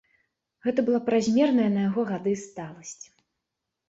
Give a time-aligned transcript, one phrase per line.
[0.67, 3.05] Гэта была празмерная на яго гады сталасць.